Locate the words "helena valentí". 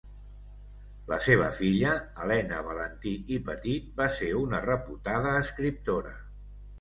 2.23-3.13